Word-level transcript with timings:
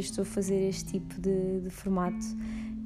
vez 0.00 0.06
estou 0.06 0.22
a 0.22 0.24
fazer 0.24 0.68
este 0.68 0.92
tipo 0.92 1.20
de, 1.20 1.60
de 1.60 1.70
formato. 1.70 2.24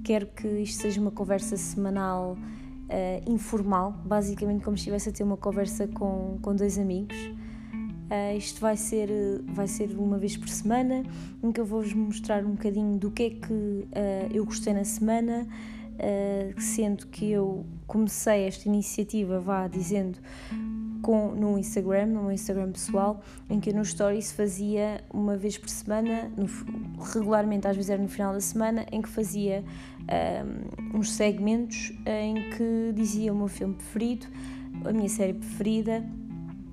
Quero 0.02 0.26
que 0.26 0.48
isto 0.48 0.82
seja 0.82 1.00
uma 1.00 1.12
conversa 1.12 1.56
semanal 1.56 2.36
uh, 2.36 3.30
informal, 3.30 3.92
basicamente 4.04 4.64
como 4.64 4.76
se 4.76 4.82
estivesse 4.82 5.08
a 5.08 5.12
ter 5.12 5.22
uma 5.22 5.36
conversa 5.36 5.86
com, 5.86 6.38
com 6.42 6.54
dois 6.54 6.76
amigos. 6.76 7.16
Uh, 7.16 8.36
isto 8.36 8.60
vai 8.60 8.76
ser, 8.76 9.08
vai 9.46 9.66
ser 9.66 9.96
uma 9.96 10.18
vez 10.18 10.36
por 10.36 10.48
semana, 10.48 11.04
em 11.42 11.52
que 11.52 11.60
eu 11.60 11.64
vou-vos 11.64 11.94
mostrar 11.94 12.44
um 12.44 12.50
bocadinho 12.50 12.98
do 12.98 13.10
que 13.10 13.22
é 13.22 13.30
que 13.30 13.52
uh, 13.52 13.86
eu 14.32 14.44
gostei 14.44 14.74
na 14.74 14.84
semana, 14.84 15.46
sendo 16.58 17.06
que 17.06 17.30
eu 17.30 17.64
comecei 17.86 18.48
esta 18.48 18.68
iniciativa, 18.68 19.38
vá 19.38 19.68
dizendo 19.68 20.18
com, 21.04 21.32
no 21.32 21.58
Instagram, 21.58 22.06
no 22.06 22.22
meu 22.22 22.32
Instagram 22.32 22.72
pessoal, 22.72 23.20
em 23.50 23.60
que 23.60 23.68
eu 23.68 23.74
no 23.74 23.84
Stories 23.84 24.32
fazia 24.32 25.04
uma 25.12 25.36
vez 25.36 25.58
por 25.58 25.68
semana, 25.68 26.32
no, 26.34 26.46
regularmente, 27.12 27.68
às 27.68 27.76
vezes 27.76 27.90
era 27.90 28.00
no 28.00 28.08
final 28.08 28.32
da 28.32 28.40
semana, 28.40 28.86
em 28.90 29.02
que 29.02 29.08
fazia 29.10 29.62
um, 30.94 30.98
uns 30.98 31.12
segmentos 31.12 31.92
em 32.06 32.50
que 32.50 32.92
dizia 32.94 33.34
o 33.34 33.36
meu 33.36 33.48
filme 33.48 33.74
preferido, 33.74 34.26
a 34.82 34.92
minha 34.92 35.08
série 35.10 35.34
preferida, 35.34 36.02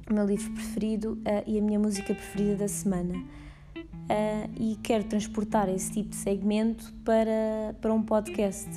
o 0.09 0.13
meu 0.13 0.25
livro 0.25 0.50
preferido 0.53 1.13
uh, 1.13 1.44
e 1.45 1.59
a 1.59 1.61
minha 1.61 1.80
música 1.80 2.13
preferida 2.13 2.56
da 2.56 2.67
semana. 2.69 3.13
Uh, 3.16 4.50
e 4.58 4.78
quero 4.81 5.03
transportar 5.03 5.67
esse 5.67 5.91
tipo 5.91 6.09
de 6.09 6.16
segmento 6.16 6.94
para, 7.03 7.75
para 7.81 7.94
um 7.94 8.02
podcast, 8.02 8.69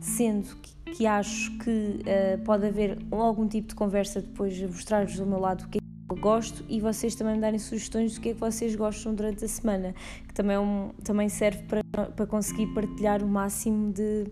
sendo 0.00 0.56
que 0.56 0.80
que 0.90 1.06
acho 1.06 1.56
que 1.58 1.70
uh, 1.70 2.44
pode 2.44 2.66
haver 2.66 2.98
algum 3.10 3.46
tipo 3.46 3.68
de 3.68 3.74
conversa 3.74 4.20
depois 4.20 4.60
mostrar-vos 4.60 5.16
do 5.16 5.26
meu 5.26 5.38
lado 5.38 5.64
o 5.64 5.68
que 5.68 5.78
é 5.78 5.80
que 5.80 5.86
eu 6.10 6.16
gosto 6.16 6.64
e 6.68 6.80
vocês 6.80 7.14
também 7.14 7.34
me 7.34 7.40
darem 7.40 7.58
sugestões 7.58 8.14
do 8.14 8.20
que 8.20 8.30
é 8.30 8.34
que 8.34 8.40
vocês 8.40 8.74
gostam 8.74 9.14
durante 9.14 9.44
a 9.44 9.48
semana, 9.48 9.94
que 10.26 10.34
também, 10.34 10.56
é 10.56 10.60
um, 10.60 10.90
também 11.04 11.28
serve 11.28 11.62
para, 11.62 11.82
para 12.10 12.26
conseguir 12.26 12.66
partilhar 12.74 13.22
o 13.22 13.28
máximo 13.28 13.92
de, 13.92 14.26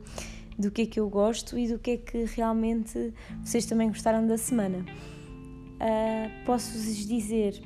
do 0.59 0.71
que 0.71 0.83
é 0.83 0.87
que 0.87 0.99
eu 0.99 1.09
gosto 1.09 1.57
e 1.57 1.69
do 1.69 1.79
que 1.79 1.93
é 1.93 1.97
que 1.97 2.25
realmente 2.25 3.15
vocês 3.45 3.65
também 3.65 3.89
gostaram 3.89 4.27
da 4.27 4.37
semana. 4.37 4.85
Uh, 5.81 6.45
Posso-vos 6.45 7.07
dizer 7.07 7.63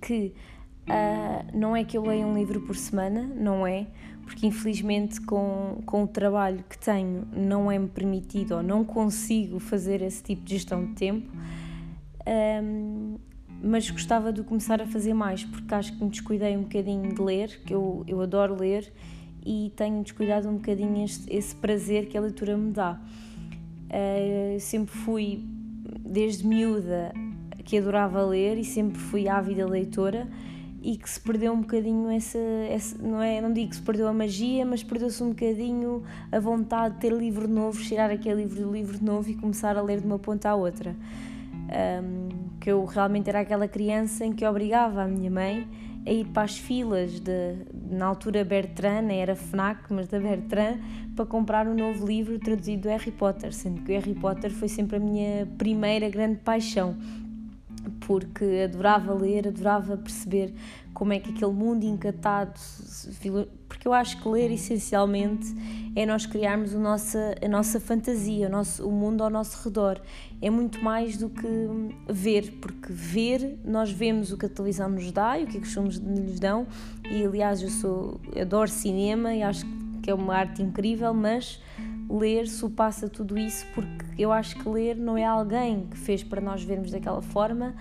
que 0.00 0.34
uh, 0.88 1.56
não 1.58 1.76
é 1.76 1.84
que 1.84 1.98
eu 1.98 2.02
leia 2.02 2.26
um 2.26 2.34
livro 2.34 2.62
por 2.62 2.76
semana, 2.76 3.22
não 3.22 3.66
é, 3.66 3.86
porque 4.24 4.46
infelizmente 4.46 5.20
com, 5.20 5.82
com 5.86 6.04
o 6.04 6.06
trabalho 6.06 6.64
que 6.68 6.78
tenho 6.78 7.26
não 7.32 7.70
é-me 7.70 7.88
permitido 7.88 8.56
ou 8.56 8.62
não 8.62 8.84
consigo 8.84 9.58
fazer 9.58 10.02
esse 10.02 10.22
tipo 10.22 10.42
de 10.42 10.54
gestão 10.54 10.84
de 10.86 10.92
tempo, 10.94 11.30
um, 12.62 13.16
mas 13.62 13.88
gostava 13.90 14.32
de 14.32 14.42
começar 14.42 14.80
a 14.80 14.86
fazer 14.86 15.14
mais, 15.14 15.44
porque 15.44 15.74
acho 15.74 15.96
que 15.96 16.04
me 16.04 16.10
descuidei 16.10 16.56
um 16.56 16.62
bocadinho 16.62 17.14
de 17.14 17.20
ler, 17.20 17.62
que 17.64 17.74
eu, 17.74 18.04
eu 18.06 18.20
adoro 18.20 18.58
ler, 18.58 18.92
e 19.44 19.72
tenho 19.76 20.02
descuidado 20.02 20.48
um 20.48 20.54
bocadinho 20.54 21.04
este, 21.04 21.34
esse 21.34 21.54
prazer 21.54 22.06
que 22.06 22.16
a 22.16 22.20
leitura 22.20 22.56
me 22.56 22.72
dá. 22.72 23.00
Uh, 23.88 24.58
sempre 24.58 24.94
fui, 24.94 25.44
desde 26.00 26.46
miúda, 26.46 27.12
que 27.64 27.78
adorava 27.78 28.22
ler 28.24 28.58
e 28.58 28.64
sempre 28.64 28.98
fui 28.98 29.28
ávida 29.28 29.66
leitora, 29.66 30.28
e 30.84 30.98
que 30.98 31.08
se 31.08 31.18
perdeu 31.18 31.54
um 31.54 31.62
bocadinho 31.62 32.10
essa, 32.10 32.38
essa, 32.68 32.98
não 33.02 33.22
é 33.22 33.40
não 33.40 33.50
digo 33.50 33.70
que 33.70 33.76
se 33.76 33.82
perdeu 33.82 34.06
a 34.06 34.12
magia 34.12 34.66
mas 34.66 34.84
perdeu-se 34.84 35.22
um 35.22 35.30
bocadinho 35.30 36.02
a 36.30 36.38
vontade 36.38 36.96
de 36.96 37.00
ter 37.00 37.12
livro 37.12 37.48
novo 37.48 37.80
cheirar 37.80 38.10
aquele 38.10 38.42
livro 38.42 38.56
de 38.56 38.70
livro 38.70 39.02
novo 39.02 39.30
e 39.30 39.34
começar 39.34 39.78
a 39.78 39.80
ler 39.80 40.00
de 40.00 40.06
uma 40.06 40.18
ponta 40.18 40.50
à 40.50 40.54
outra. 40.54 40.94
Um, 41.64 42.28
que 42.60 42.70
eu 42.70 42.84
realmente 42.84 43.28
era 43.28 43.40
aquela 43.40 43.66
criança 43.66 44.24
em 44.24 44.32
que 44.32 44.44
obrigava 44.44 45.02
a 45.02 45.08
minha 45.08 45.30
mãe 45.30 45.66
a 46.06 46.10
ir 46.10 46.26
para 46.26 46.42
as 46.42 46.58
filas 46.58 47.18
de, 47.18 47.56
na 47.90 48.04
altura 48.04 48.44
Bertrand, 48.44 49.10
era 49.10 49.34
FNAC, 49.34 49.90
mas 49.90 50.06
da 50.08 50.20
Bertrand, 50.20 50.78
para 51.16 51.24
comprar 51.24 51.66
um 51.66 51.74
novo 51.74 52.06
livro 52.06 52.38
traduzido 52.38 52.82
do 52.82 52.88
Harry 52.90 53.10
Potter, 53.10 53.54
sendo 53.54 53.80
que 53.80 53.92
o 53.92 53.94
Harry 53.94 54.14
Potter 54.14 54.50
foi 54.50 54.68
sempre 54.68 54.96
a 54.96 55.00
minha 55.00 55.46
primeira 55.56 56.08
grande 56.10 56.36
paixão 56.40 56.94
porque 58.06 58.44
adorava 58.64 59.12
ler, 59.14 59.48
adorava 59.48 59.96
perceber 59.96 60.54
como 60.92 61.12
é 61.12 61.18
que 61.18 61.30
aquele 61.30 61.52
mundo 61.52 61.84
encatado, 61.84 62.58
porque 63.68 63.88
eu 63.88 63.92
acho 63.92 64.22
que 64.22 64.28
ler 64.28 64.52
essencialmente 64.52 65.46
é 65.96 66.06
nós 66.06 66.24
criarmos 66.24 66.72
o 66.72 66.78
a 66.78 67.48
nossa 67.48 67.80
fantasia, 67.80 68.46
o, 68.46 68.50
nosso, 68.50 68.88
o 68.88 68.92
mundo 68.92 69.24
ao 69.24 69.30
nosso 69.30 69.62
redor. 69.64 70.00
É 70.40 70.48
muito 70.48 70.82
mais 70.82 71.16
do 71.16 71.28
que 71.28 71.46
ver, 72.08 72.58
porque 72.60 72.92
ver, 72.92 73.58
nós 73.64 73.90
vemos 73.90 74.30
o 74.30 74.38
que 74.38 74.46
a 74.46 74.48
televisão 74.48 74.88
nos 74.88 75.10
dá 75.10 75.38
e 75.38 75.44
o 75.44 75.46
que, 75.46 75.56
é 75.56 75.60
que 75.60 75.66
os 75.66 75.72
filmes 75.72 75.98
nos 75.98 76.38
dão, 76.38 76.66
e 77.10 77.24
aliás 77.24 77.60
eu 77.60 77.70
sou, 77.70 78.20
adoro 78.40 78.70
cinema 78.70 79.34
e 79.34 79.42
acho 79.42 79.66
que 80.02 80.10
é 80.10 80.14
uma 80.14 80.36
arte 80.36 80.62
incrível, 80.62 81.12
mas 81.12 81.60
ler 82.08 82.46
supassa 82.46 83.08
tudo 83.08 83.38
isso 83.38 83.66
porque 83.74 84.03
eu 84.18 84.32
acho 84.32 84.56
que 84.58 84.68
ler 84.68 84.96
não 84.96 85.16
é 85.16 85.24
alguém 85.24 85.86
que 85.86 85.98
fez 85.98 86.22
para 86.22 86.40
nós 86.40 86.62
vermos 86.62 86.90
daquela 86.90 87.22
forma, 87.22 87.74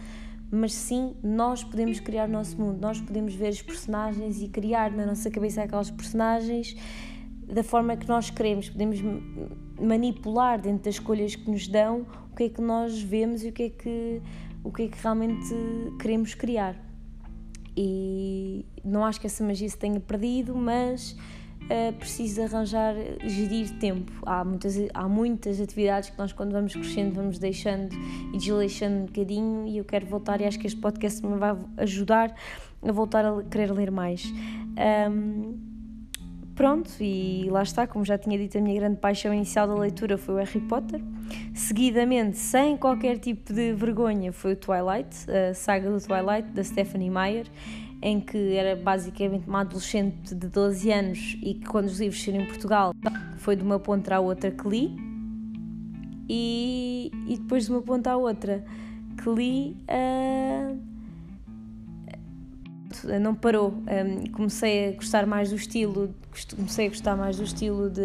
mas 0.49 0.73
sim 0.73 1.15
nós 1.23 1.63
podemos 1.63 1.99
criar 1.99 2.29
o 2.29 2.31
nosso 2.31 2.59
mundo, 2.59 2.79
nós 2.79 3.01
podemos 3.01 3.33
ver 3.33 3.49
os 3.49 3.61
personagens 3.61 4.41
e 4.41 4.47
criar 4.47 4.91
na 4.91 5.05
nossa 5.05 5.29
cabeça 5.31 5.63
aquelas 5.63 5.89
personagens 5.89 6.75
da 7.47 7.63
forma 7.63 7.95
que 7.97 8.07
nós 8.07 8.29
queremos, 8.29 8.69
podemos 8.69 8.99
manipular 9.79 10.61
dentro 10.61 10.83
das 10.83 10.95
escolhas 10.95 11.35
que 11.35 11.49
nos 11.49 11.67
dão 11.67 12.05
o 12.31 12.35
que 12.35 12.43
é 12.43 12.49
que 12.49 12.61
nós 12.61 13.01
vemos 13.01 13.43
e 13.43 13.49
o 13.49 13.51
que 13.51 13.63
é 13.63 13.69
que, 13.69 14.21
o 14.63 14.71
que, 14.71 14.83
é 14.83 14.87
que 14.87 14.97
realmente 15.01 15.53
queremos 15.99 16.33
criar. 16.33 16.75
E 17.75 18.65
não 18.83 19.03
acho 19.03 19.19
que 19.19 19.27
essa 19.27 19.43
magia 19.43 19.67
se 19.67 19.77
tenha 19.77 19.99
perdido, 19.99 20.55
mas 20.55 21.15
uh, 21.65 21.93
preciso 21.93 22.41
arranjar, 22.41 22.95
gerir 23.25 23.69
tempo. 23.79 24.11
Há 24.25 24.43
muitas, 24.43 24.75
há 24.93 25.07
muitas 25.07 25.59
atividades 25.59 26.09
que 26.09 26.17
nós, 26.17 26.33
quando 26.33 26.51
vamos 26.51 26.73
crescendo, 26.73 27.15
vamos 27.15 27.39
deixando 27.39 27.93
e 28.33 28.37
desleixando 28.37 28.97
um 28.97 29.05
bocadinho. 29.05 29.67
E 29.67 29.77
eu 29.77 29.85
quero 29.85 30.05
voltar, 30.05 30.41
e 30.41 30.45
acho 30.45 30.59
que 30.59 30.67
este 30.67 30.79
podcast 30.79 31.25
me 31.25 31.37
vai 31.37 31.55
ajudar 31.77 32.35
a 32.81 32.91
voltar 32.91 33.25
a 33.25 33.43
querer 33.43 33.71
ler 33.71 33.91
mais. 33.91 34.25
Um, 35.09 35.57
pronto, 36.55 36.91
e 36.99 37.47
lá 37.49 37.63
está, 37.63 37.87
como 37.87 38.03
já 38.05 38.17
tinha 38.17 38.37
dito, 38.37 38.57
a 38.57 38.61
minha 38.61 38.79
grande 38.79 38.97
paixão 38.97 39.33
inicial 39.33 39.67
da 39.67 39.75
leitura 39.75 40.17
foi 40.17 40.35
o 40.35 40.37
Harry 40.37 40.59
Potter. 40.61 41.01
Seguidamente, 41.53 42.37
sem 42.37 42.77
qualquer 42.77 43.17
tipo 43.17 43.53
de 43.53 43.73
vergonha, 43.73 44.31
foi 44.31 44.53
o 44.53 44.55
Twilight, 44.55 45.15
a 45.29 45.53
saga 45.53 45.89
do 45.89 45.99
Twilight, 46.05 46.49
da 46.49 46.63
Stephanie 46.63 47.09
Meyer 47.09 47.47
em 48.03 48.19
que 48.19 48.53
era 48.53 48.75
basicamente 48.75 49.47
uma 49.47 49.61
adolescente 49.61 50.35
de 50.35 50.47
12 50.49 50.91
anos 50.91 51.37
e 51.41 51.53
que 51.53 51.65
quando 51.65 51.85
os 51.85 52.01
livros 52.01 52.21
saíram 52.21 52.43
em 52.43 52.47
Portugal 52.47 52.93
foi 53.37 53.55
de 53.55 53.63
uma 53.63 53.79
ponta 53.79 54.13
à 54.13 54.19
outra 54.19 54.51
que 54.51 54.67
li 54.67 54.93
e, 56.27 57.09
e 57.25 57.37
depois 57.37 57.65
de 57.65 57.71
uma 57.71 57.81
ponta 57.81 58.11
à 58.11 58.17
outra 58.17 58.61
que 59.17 59.29
li 59.29 59.77
uh, 59.89 60.77
não 63.21 63.33
parou. 63.33 63.71
Um, 63.71 64.29
comecei 64.31 64.89
a 64.89 64.91
gostar 64.91 65.25
mais 65.25 65.49
do 65.49 65.55
estilo 65.55 66.13
comecei 66.55 66.87
a 66.87 66.89
gostar 66.89 67.15
mais 67.15 67.37
do 67.37 67.43
estilo 67.43 67.89
de 67.89 68.01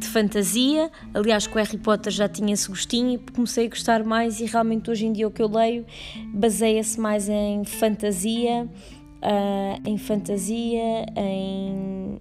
de 0.00 0.08
fantasia. 0.08 0.90
Aliás, 1.14 1.46
com 1.46 1.58
Harry 1.58 1.78
Potter 1.78 2.12
já 2.12 2.28
tinha 2.28 2.52
esse 2.52 2.68
gostinho 2.68 3.12
e 3.12 3.18
comecei 3.18 3.66
a 3.66 3.68
gostar 3.68 4.02
mais. 4.02 4.40
E 4.40 4.46
realmente, 4.46 4.90
hoje 4.90 5.06
em 5.06 5.12
dia, 5.12 5.28
o 5.28 5.30
que 5.30 5.42
eu 5.42 5.48
leio 5.48 5.86
baseia-se 6.34 6.98
mais 6.98 7.28
em 7.28 7.64
fantasia, 7.64 8.66
uh, 8.66 9.88
em 9.88 9.96
fantasia, 9.98 11.06
em 11.16 12.20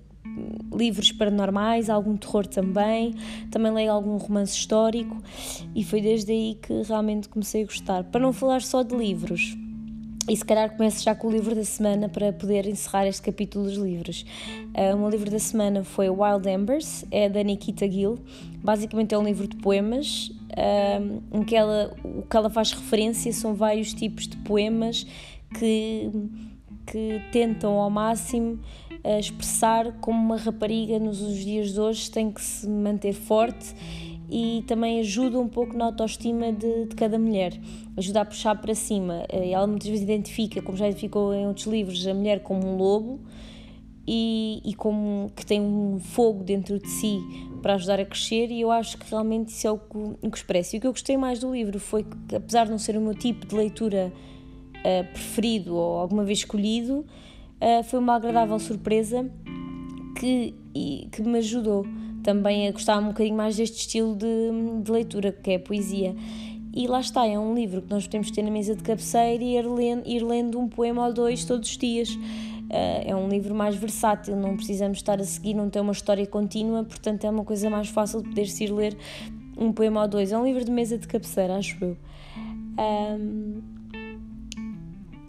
livros 0.74 1.12
paranormais, 1.12 1.90
algum 1.90 2.16
terror 2.16 2.46
também. 2.46 3.16
Também 3.50 3.72
leio 3.72 3.92
algum 3.92 4.18
romance 4.18 4.56
histórico 4.56 5.18
e 5.76 5.84
foi 5.84 6.02
desde 6.02 6.32
aí 6.32 6.58
que 6.62 6.82
realmente 6.84 7.28
comecei 7.28 7.64
a 7.64 7.66
gostar. 7.66 8.04
Para 8.04 8.22
não 8.22 8.34
falar 8.34 8.62
só 8.62 8.84
de 8.84 8.96
livros 8.96 9.58
e 10.30 10.38
se 10.38 10.46
calhar 10.46 10.70
começo 10.78 11.04
já 11.04 11.16
com 11.16 11.28
o 11.28 11.32
livro 11.32 11.56
da 11.56 11.64
semana 11.64 12.08
para 12.08 12.32
poder 12.32 12.68
encerrar 12.68 13.08
este 13.08 13.24
capítulo 13.24 13.66
dos 13.66 13.78
livros. 13.78 14.24
Uh, 14.78 14.96
o 14.96 15.00
meu 15.00 15.10
livro 15.10 15.32
da 15.32 15.40
semana 15.40 15.84
foi 15.84 16.08
Wild 16.08 16.48
Embers, 16.48 17.04
é 17.10 17.28
da 17.28 17.42
Nikita 17.42 17.90
Gill. 17.90 18.20
Basicamente 18.64 19.16
é 19.16 19.18
um 19.18 19.24
livro 19.24 19.48
de 19.48 19.56
poemas, 19.58 20.32
uh, 20.52 21.24
em 21.34 21.44
que 21.44 21.56
ela, 21.56 21.96
o 22.04 22.22
que 22.22 22.38
ela 22.38 22.50
faz 22.50 22.72
referência 22.72 23.34
são 23.34 23.56
vários 23.56 23.92
tipos 23.92 24.28
de 24.28 24.38
poemas 24.38 25.08
que, 25.58 26.12
que 26.86 27.22
tentam 27.32 27.80
ao 27.80 27.90
máximo 27.90 28.60
uh, 29.04 29.20
expressar 29.20 29.94
como 29.94 30.20
uma 30.20 30.38
rapariga 30.38 31.00
nos 31.00 31.18
dias 31.40 31.74
de 31.74 31.80
hoje 31.80 32.12
tem 32.12 32.32
que 32.32 32.42
se 32.42 32.70
manter 32.70 33.14
forte 33.14 33.74
e 34.32 34.64
também 34.68 35.00
ajuda 35.00 35.40
um 35.40 35.48
pouco 35.48 35.76
na 35.76 35.86
autoestima 35.86 36.52
de, 36.52 36.86
de 36.86 36.96
cada 36.96 37.18
mulher, 37.18 37.60
ajuda 37.98 38.22
a 38.22 38.26
puxar 38.26 38.56
para 38.56 38.76
cima. 38.76 39.26
Eh, 39.30 39.52
ela 39.52 39.66
muitas 39.66 39.88
vezes 39.88 40.04
identifica, 40.04 40.62
como 40.62 40.78
já 40.78 40.88
identificou 40.88 41.34
em 41.34 41.48
outros 41.48 41.66
livros, 41.66 42.06
a 42.06 42.14
mulher 42.14 42.42
como 42.42 42.68
um 42.68 42.78
lobo 42.78 43.20
e, 44.08 44.62
e 44.64 44.74
como 44.76 45.32
que 45.36 45.46
tem 45.46 45.60
um 45.60 46.00
fogo 46.00 46.44
dentro 46.44 46.80
de 46.80 46.88
si 46.88 47.20
para 47.62 47.76
ajudar 47.76 48.00
a 48.00 48.06
crescer 48.06 48.52
e 48.52 48.62
eu 48.62 48.72
acho 48.72 48.98
que 48.98 49.10
realmente 49.10 49.50
isso 49.50 49.68
é 49.68 49.72
o 49.72 49.78
que, 49.78 49.98
o 49.98 50.32
que. 50.32 50.40
E 50.74 50.78
o 50.78 50.82
que 50.82 50.88
eu 50.88 50.92
gostei 50.92 51.18
mais 51.18 51.40
do 51.40 51.54
livro 51.54 51.80
foi 51.80 52.06
que, 52.28 52.36
apesar 52.36 52.66
de 52.66 52.72
não 52.72 52.78
ser 52.78 52.96
o 52.98 53.02
meu 53.02 53.16
tipo 53.16 53.46
de 53.46 53.56
leitura 53.56 54.14
uh, 54.78 55.12
preferido 55.12 55.76
ou 55.76 56.00
alguma 56.00 56.24
vez 56.24 56.40
escolhido, 56.40 57.00
uh, 57.00 57.84
foi 57.84 58.00
uma 58.00 58.16
agradável 58.16 58.58
surpresa 58.60 59.30
que, 60.20 60.54
e, 60.76 61.08
que 61.12 61.22
me 61.22 61.40
ajudou 61.40 61.86
também 62.30 62.68
a 62.68 62.72
gostar 62.72 63.00
um 63.00 63.08
bocadinho 63.08 63.36
mais 63.36 63.58
deste 63.58 63.80
estilo 63.80 64.16
de, 64.16 64.84
de 64.84 64.92
leitura, 64.92 65.32
que 65.32 65.50
é 65.50 65.56
a 65.56 65.60
poesia. 65.60 66.16
E 66.76 66.86
lá 66.86 67.00
está, 67.00 67.26
é 67.26 67.40
um 67.40 67.56
livro 67.56 67.82
que 67.82 67.90
nós 67.90 68.06
podemos 68.06 68.30
ter 68.30 68.44
na 68.44 68.52
mesa 68.52 68.76
de 68.76 68.84
cabeceira 68.84 69.44
e 69.44 69.58
ir 69.58 69.68
lendo, 69.68 70.08
ir 70.08 70.24
lendo 70.24 70.60
um 70.60 70.70
poema 70.70 71.08
ou 71.08 71.12
dois 71.12 71.44
todos 71.44 71.68
os 71.68 71.76
dias. 71.76 72.14
Uh, 72.14 73.02
é 73.04 73.16
um 73.16 73.28
livro 73.28 73.56
mais 73.56 73.76
versátil, 73.76 74.36
não 74.36 74.56
precisamos 74.56 75.00
estar 75.00 75.20
a 75.20 75.24
seguir, 75.24 75.56
não 75.56 75.72
tem 75.72 75.82
uma 75.82 75.92
história 75.92 76.26
contínua, 76.28 76.84
portanto 76.84 77.24
é 77.24 77.30
uma 77.32 77.44
coisa 77.44 77.68
mais 77.68 77.90
fácil 77.90 78.22
de 78.22 78.30
poder-se 78.30 78.66
ir 78.66 78.72
ler 78.72 78.96
um 79.58 79.74
poema 79.74 80.04
ou 80.04 80.08
dois. 80.08 80.32
É 80.32 80.38
um 80.38 80.46
livro 80.46 80.64
de 80.64 80.70
mesa 80.70 81.00
de 81.00 81.08
cabeceira, 81.08 81.58
acho 81.58 81.84
eu. 81.84 81.98
Um, 82.78 83.79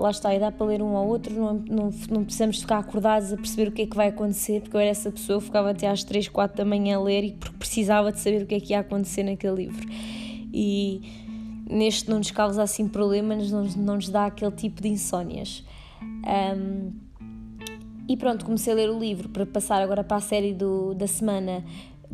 lá 0.00 0.10
está, 0.10 0.34
e 0.34 0.40
dá 0.40 0.50
para 0.50 0.66
ler 0.66 0.82
um 0.82 0.96
ao 0.96 1.06
outro, 1.06 1.32
não, 1.32 1.54
não, 1.54 1.90
não 2.10 2.24
precisamos 2.24 2.60
ficar 2.60 2.78
acordados 2.78 3.32
a 3.32 3.36
perceber 3.36 3.68
o 3.68 3.72
que 3.72 3.82
é 3.82 3.86
que 3.86 3.96
vai 3.96 4.08
acontecer, 4.08 4.62
porque 4.62 4.76
eu 4.76 4.80
era 4.80 4.90
essa 4.90 5.10
pessoa, 5.10 5.40
ficava 5.40 5.70
até 5.70 5.88
às 5.88 6.02
3, 6.02 6.28
4 6.28 6.56
da 6.56 6.64
manhã 6.64 6.96
a 6.96 7.00
ler 7.00 7.24
e 7.24 7.32
porque 7.32 7.56
precisava 7.56 8.10
de 8.10 8.18
saber 8.18 8.42
o 8.42 8.46
que 8.46 8.54
é 8.54 8.60
que 8.60 8.72
ia 8.72 8.80
acontecer 8.80 9.22
naquele 9.22 9.66
livro. 9.66 9.86
E 10.52 11.02
neste 11.68 12.10
não 12.10 12.18
nos 12.18 12.30
causa 12.30 12.62
assim 12.62 12.88
problemas, 12.88 13.50
não, 13.50 13.64
não 13.64 13.94
nos 13.96 14.08
dá 14.08 14.26
aquele 14.26 14.52
tipo 14.52 14.82
de 14.82 14.88
insónias. 14.88 15.64
Um, 16.02 16.92
e 18.08 18.16
pronto, 18.16 18.44
comecei 18.44 18.72
a 18.72 18.76
ler 18.76 18.90
o 18.90 18.98
livro 18.98 19.28
para 19.28 19.46
passar 19.46 19.80
agora 19.80 20.02
para 20.02 20.16
a 20.16 20.20
série 20.20 20.52
do, 20.52 20.94
da 20.94 21.06
semana 21.06 21.62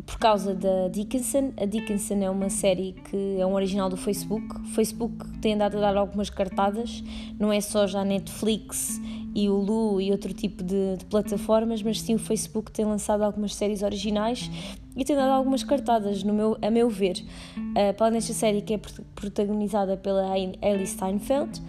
por 0.05 0.17
causa 0.17 0.53
da 0.53 0.87
Dickinson. 0.87 1.51
A 1.57 1.65
Dickinson 1.65 2.15
é 2.15 2.29
uma 2.29 2.49
série 2.49 2.93
que 3.09 3.37
é 3.39 3.45
um 3.45 3.53
original 3.53 3.89
do 3.89 3.97
Facebook. 3.97 4.61
O 4.61 4.65
Facebook 4.65 5.27
tem 5.39 5.55
andado 5.55 5.77
a 5.77 5.81
dar 5.81 5.97
algumas 5.97 6.29
cartadas, 6.29 7.03
não 7.39 7.51
é 7.51 7.59
só 7.59 7.87
já 7.87 8.03
Netflix 8.03 8.99
e 9.35 9.49
o 9.49 9.55
Lu 9.55 10.01
e 10.01 10.11
outro 10.11 10.33
tipo 10.33 10.63
de, 10.63 10.97
de, 10.97 11.05
plataformas, 11.05 11.83
mas 11.83 12.01
sim 12.01 12.15
o 12.15 12.19
Facebook 12.19 12.71
tem 12.71 12.85
lançado 12.85 13.21
algumas 13.21 13.53
séries 13.53 13.83
originais 13.83 14.49
e 14.95 15.05
tem 15.05 15.15
dado 15.15 15.31
algumas 15.31 15.63
cartadas, 15.63 16.23
no 16.23 16.33
meu, 16.33 16.57
a 16.61 16.71
meu 16.71 16.89
ver. 16.89 17.23
Uh, 17.57 17.93
para 17.95 18.09
nesta 18.11 18.33
série 18.33 18.61
que 18.61 18.73
é 18.73 18.79
protagonizada 19.13 19.95
pela 19.95 20.31
Hailey 20.31 20.87
Steinfeld, 20.87 21.61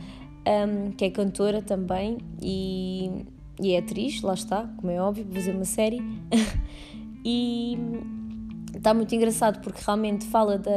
um, 0.49 0.93
que 0.93 1.05
é 1.05 1.11
cantora 1.11 1.61
também 1.61 2.19
e, 2.41 3.11
e 3.61 3.73
é 3.73 3.79
atriz, 3.79 4.23
lá 4.23 4.33
está, 4.33 4.67
como 4.79 4.91
é 4.91 5.01
óbvio, 5.01 5.25
vou 5.25 5.35
fazer 5.35 5.53
uma 5.55 5.67
série. 5.67 6.01
e 7.23 7.77
está 8.79 8.95
muito 8.95 9.15
engraçado 9.15 9.61
porque 9.61 9.81
realmente 9.85 10.25
fala 10.27 10.57
da, 10.57 10.71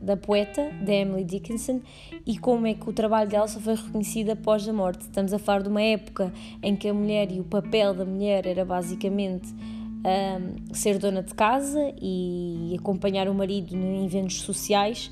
da 0.00 0.16
poeta, 0.16 0.70
da 0.80 0.92
Emily 0.92 1.24
Dickinson, 1.24 1.80
e 2.24 2.38
como 2.38 2.66
é 2.66 2.74
que 2.74 2.88
o 2.88 2.92
trabalho 2.92 3.28
dela 3.28 3.46
só 3.46 3.60
foi 3.60 3.74
reconhecido 3.74 4.30
após 4.30 4.66
a 4.68 4.72
morte. 4.72 5.02
Estamos 5.02 5.32
a 5.32 5.38
falar 5.38 5.62
de 5.62 5.68
uma 5.68 5.82
época 5.82 6.32
em 6.62 6.74
que 6.74 6.88
a 6.88 6.94
mulher 6.94 7.30
e 7.30 7.40
o 7.40 7.44
papel 7.44 7.94
da 7.94 8.04
mulher 8.04 8.46
era 8.46 8.64
basicamente 8.64 9.52
um, 9.52 10.74
ser 10.74 10.98
dona 10.98 11.22
de 11.22 11.34
casa 11.34 11.92
e 12.00 12.76
acompanhar 12.78 13.28
o 13.28 13.34
marido 13.34 13.74
em 13.74 14.04
eventos 14.04 14.40
sociais, 14.40 15.10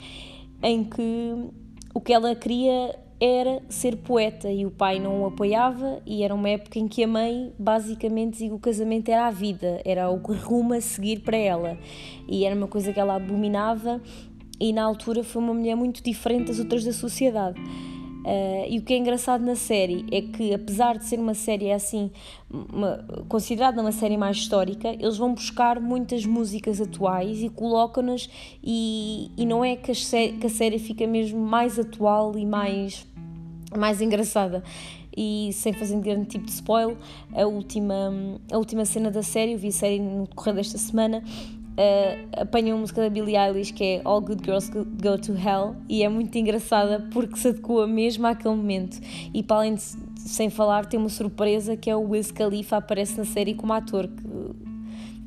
em 0.63 0.85
que 0.85 1.35
o 1.93 2.01
que 2.01 2.13
ela 2.13 2.35
queria 2.35 2.97
era 3.21 3.61
ser 3.69 3.97
poeta 3.99 4.51
e 4.51 4.65
o 4.65 4.71
pai 4.71 4.99
não 4.99 5.23
o 5.23 5.27
apoiava 5.27 6.01
e 6.07 6.23
era 6.23 6.35
uma 6.35 6.49
época 6.49 6.79
em 6.79 6.89
que 6.89 7.05
a 7.05 7.07
mãe 7.07 7.53
basicamente 7.59 8.33
dizia 8.33 8.49
que 8.49 8.55
o 8.55 8.59
casamento 8.59 9.11
era 9.11 9.27
a 9.27 9.31
vida, 9.31 9.81
era 9.85 10.11
o 10.11 10.17
rumo 10.17 10.73
a 10.73 10.81
seguir 10.81 11.21
para 11.21 11.37
ela 11.37 11.77
e 12.27 12.47
era 12.47 12.57
uma 12.57 12.67
coisa 12.67 12.93
que 12.93 12.99
ela 12.99 13.17
abominava 13.17 14.01
e 14.59 14.73
na 14.73 14.83
altura 14.85 15.23
foi 15.23 15.43
uma 15.43 15.53
mulher 15.53 15.75
muito 15.75 16.03
diferente 16.03 16.47
das 16.47 16.59
outras 16.59 16.83
da 16.83 16.93
sociedade. 16.93 17.61
Uh, 18.21 18.69
e 18.69 18.79
o 18.79 18.83
que 18.83 18.93
é 18.93 18.99
engraçado 18.99 19.43
na 19.43 19.57
série 19.57 20.05
é 20.13 20.21
que, 20.21 20.53
apesar 20.53 20.99
de 20.99 21.07
ser 21.07 21.19
uma 21.19 21.33
série 21.33 21.73
assim, 21.73 22.11
uma, 22.51 23.03
considerada 23.29 23.81
uma 23.81 23.93
série 23.93 24.17
mais 24.19 24.37
histórica, 24.37 24.89
eles 24.89 25.17
vão 25.17 25.33
buscar 25.33 25.81
muitas 25.81 26.27
músicas 26.27 26.81
atuais 26.81 27.43
e 27.43 27.49
colocam-nas, 27.49 28.29
e, 28.63 29.31
e 29.39 29.47
não 29.47 29.65
é 29.65 29.75
que 29.75 29.91
a, 29.91 29.95
série, 29.95 30.33
que 30.35 30.47
a 30.47 30.51
série 30.51 30.79
fica 30.79 31.07
mesmo 31.07 31.41
mais 31.41 31.79
atual 31.79 32.37
e 32.37 32.45
mais 32.45 33.07
mais 33.77 34.01
engraçada. 34.01 34.63
E 35.17 35.51
sem 35.53 35.73
fazer 35.73 35.99
grande 35.99 36.27
tipo 36.27 36.45
de 36.45 36.53
spoiler, 36.53 36.97
a 37.35 37.45
última, 37.47 38.13
a 38.51 38.57
última 38.57 38.85
cena 38.85 39.11
da 39.11 39.23
série, 39.23 39.53
eu 39.53 39.59
vi 39.59 39.69
a 39.69 39.73
série 39.73 39.99
no 39.99 40.27
decorrer 40.27 40.55
desta 40.55 40.79
semana, 40.79 41.23
uh, 41.81 42.43
apanham 42.43 42.77
a 42.77 42.81
música 42.81 43.01
da 43.01 43.09
Billie 43.09 43.37
Eilish 43.37 43.73
que 43.73 43.83
é 43.85 44.01
All 44.05 44.21
Good 44.21 44.45
Girls 44.45 44.71
Go 44.71 45.19
to 45.19 45.33
Hell 45.33 45.77
e 45.89 46.03
é 46.03 46.09
muito 46.09 46.37
engraçada 46.37 47.09
porque 47.11 47.37
se 47.37 47.49
adequa 47.49 47.87
mesmo 47.87 48.27
àquele 48.27 48.55
momento. 48.55 49.01
E 49.33 49.43
para 49.43 49.57
além 49.59 49.75
de, 49.75 49.83
sem 50.17 50.51
falar, 50.51 50.87
tem 50.87 51.01
uma 51.01 51.09
surpresa 51.09 51.77
que 51.77 51.89
é 51.89 51.97
o 51.97 52.11
Wiz 52.11 52.31
Khalifa 52.31 52.77
aparece 52.77 53.17
na 53.17 53.25
série 53.25 53.55
como 53.55 53.73
ator, 53.73 54.07
que, 54.07 54.23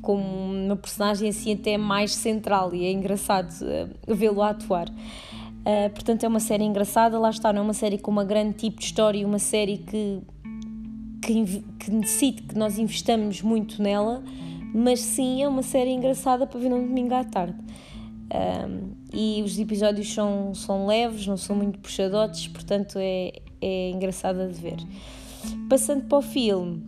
como 0.02 0.24
uma 0.24 0.76
personagem 0.76 1.30
assim 1.30 1.54
até 1.54 1.78
mais 1.78 2.14
central 2.14 2.74
e 2.76 2.86
é 2.86 2.92
engraçado 2.92 3.52
uh, 3.52 4.16
vê-lo 4.16 4.42
atuar. 4.44 4.88
Uh, 4.90 5.90
portanto, 5.92 6.26
é 6.26 6.28
uma 6.28 6.42
série 6.42 6.66
engraçada, 6.66 7.18
lá 7.18 7.30
está, 7.30 7.54
não 7.54 7.62
é 7.62 7.64
uma 7.64 7.74
série 7.74 7.98
com 7.98 8.12
uma 8.12 8.26
grande 8.26 8.54
tipo 8.56 8.80
de 8.80 8.86
história, 8.86 9.26
uma 9.26 9.40
série 9.40 9.78
que, 9.78 10.22
que, 11.22 11.64
que 11.80 11.90
necessite 11.90 12.42
que 12.44 12.58
nós 12.58 12.78
investamos 12.78 13.42
muito 13.42 13.82
nela, 13.82 14.22
mas 14.74 15.00
sim 15.00 15.44
é 15.44 15.48
uma 15.48 15.62
série 15.62 15.92
engraçada 15.92 16.48
para 16.48 16.60
ver 16.60 16.70
no 16.70 16.82
domingo 16.82 17.14
à 17.14 17.24
tarde. 17.24 17.58
Um, 18.34 18.94
e 19.14 19.44
os 19.44 19.60
episódios 19.60 20.12
são, 20.12 20.56
são 20.56 20.88
leves, 20.88 21.28
não 21.28 21.38
são 21.38 21.56
muito 21.56 21.78
puxadotes, 21.80 22.48
portanto 22.48 22.98
é, 22.98 23.32
é 23.62 23.92
engraçada 23.92 24.48
de 24.48 24.60
ver. 24.60 24.78
Passando 25.70 26.06
para 26.06 26.18
o 26.18 26.22
filme, 26.22 26.82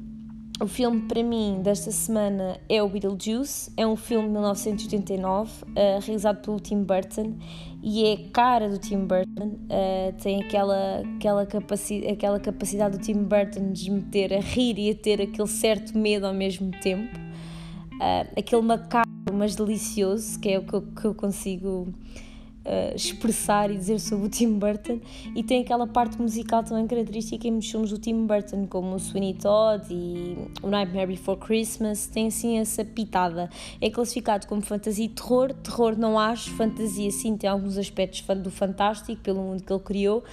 o 0.59 0.67
filme 0.67 1.01
para 1.01 1.21
mim 1.21 1.59
desta 1.61 1.91
semana 1.91 2.57
é 2.69 2.81
o 2.81 2.87
Beetlejuice, 2.87 3.71
é 3.75 3.85
um 3.85 3.97
filme 3.97 4.27
de 4.27 4.33
1989, 4.33 5.51
uh, 5.63 5.65
realizado 6.01 6.41
pelo 6.41 6.59
Tim 6.61 6.81
Burton 6.81 7.35
e 7.83 8.05
é 8.05 8.17
cara 8.31 8.69
do 8.69 8.77
Tim 8.77 8.99
Burton, 8.99 9.47
uh, 9.47 10.13
tem 10.23 10.41
aquela, 10.41 11.03
aquela, 11.17 11.45
capaci 11.45 12.07
aquela 12.07 12.39
capacidade 12.39 12.97
do 12.97 13.03
Tim 13.03 13.23
Burton 13.23 13.73
de 13.73 13.91
me 13.91 13.97
meter 13.97 14.33
a 14.33 14.39
rir 14.39 14.79
e 14.79 14.91
a 14.91 14.95
ter 14.95 15.21
aquele 15.21 15.47
certo 15.47 15.97
medo 15.97 16.25
ao 16.25 16.33
mesmo 16.33 16.71
tempo, 16.81 17.24
uh, 17.99 18.39
aquele 18.39 18.61
macabro 18.61 19.05
mas 19.33 19.55
delicioso, 19.55 20.39
que 20.39 20.49
é 20.49 20.59
o 20.59 20.63
que 20.63 20.73
eu, 20.73 20.81
que 20.81 21.05
eu 21.05 21.15
consigo 21.15 21.93
uh, 22.65 22.95
expressar 22.95 23.71
e 23.71 23.77
dizer 23.77 23.99
sobre 23.99 24.25
o 24.25 24.29
Tim 24.29 24.57
Burton. 24.57 24.99
E 25.35 25.43
tem 25.43 25.61
aquela 25.61 25.87
parte 25.87 26.21
musical 26.21 26.63
também 26.63 26.87
característica 26.87 27.47
em 27.47 27.61
filmes 27.61 27.91
do 27.91 27.97
Tim 27.97 28.25
Burton 28.25 28.67
como 28.67 28.95
o 28.95 28.99
Sweeney 28.99 29.35
Todd 29.35 29.85
e 29.89 30.37
o 30.61 30.69
Nightmare 30.69 31.07
Before 31.07 31.39
Christmas 31.39 32.07
tem 32.07 32.27
assim 32.27 32.57
essa 32.57 32.83
pitada. 32.83 33.49
É 33.79 33.89
classificado 33.89 34.47
como 34.47 34.61
fantasia 34.61 35.05
e 35.05 35.09
terror. 35.09 35.53
Terror 35.53 35.97
não 35.97 36.19
acho, 36.19 36.51
fantasia 36.51 37.11
sim 37.11 37.37
tem 37.37 37.49
alguns 37.49 37.77
aspectos 37.77 38.23
do 38.41 38.51
fantástico 38.51 39.21
pelo 39.21 39.41
mundo 39.41 39.63
que 39.63 39.71
ele 39.71 39.81
criou 39.81 40.23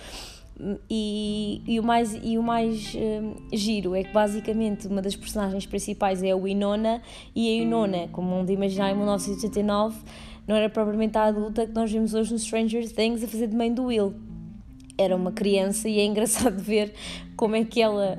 e, 0.89 1.63
e, 1.67 1.81
o 1.81 1.83
mais, 1.83 2.15
e 2.23 2.39
o 2.39 2.43
mais 2.43 2.95
uh, 2.95 3.57
giro 3.57 3.95
é 3.95 4.05
que 4.05 4.13
basicamente 4.13 4.87
uma 4.87 5.03
das 5.03 5.17
personagens 5.17 5.67
principais 5.67 6.23
é 6.23 6.31
a 6.31 6.37
Winona 6.37 7.03
e 7.35 7.59
a 7.59 7.63
Winona, 7.63 8.09
como 8.13 8.39
um 8.39 8.45
de 8.45 8.53
imaginar 8.53 8.91
em 8.91 8.97
1989 8.97 9.97
não 10.47 10.57
era 10.57 10.69
propriamente 10.69 11.17
a 11.17 11.25
adulta 11.25 11.67
que 11.67 11.73
nós 11.73 11.91
vemos 11.91 12.15
hoje 12.15 12.33
no 12.33 12.39
Stranger 12.39 12.91
Things 12.93 13.23
a 13.23 13.29
fazer 13.29 13.47
de 13.47 13.57
mãe 13.57 13.73
do 13.73 13.85
Will. 13.85 14.15
Era 14.99 15.17
uma 15.17 15.33
criança 15.33 15.89
e 15.89 15.99
é 15.99 16.05
engraçado 16.05 16.59
ver 16.61 16.93
como 17.37 17.57
é 17.57 17.65
que 17.65 17.81
ela, 17.81 18.19